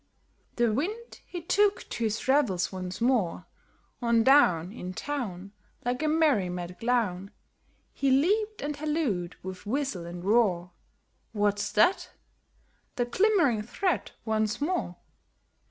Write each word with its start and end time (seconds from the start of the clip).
The 0.55 0.73
Wind, 0.73 1.19
he 1.27 1.43
took 1.43 1.87
to 1.89 2.03
his 2.05 2.27
revels 2.27 2.71
once 2.71 3.01
more; 3.01 3.45
On 4.01 4.23
down 4.23 4.71
In 4.71 4.95
town, 4.95 5.51
Like 5.85 6.01
a 6.01 6.07
merry 6.07 6.49
mad 6.49 6.79
clown, 6.79 7.29
He 7.93 8.09
leaped 8.09 8.63
and 8.63 8.75
hallooed 8.77 9.35
with 9.43 9.67
whistle 9.67 10.07
and 10.07 10.23
roar, 10.23 10.71
"What's 11.33 11.71
that?" 11.73 12.09
The 12.95 13.05
glimmering 13.05 13.61
thread 13.61 14.09
once 14.25 14.59
more! 14.59 14.95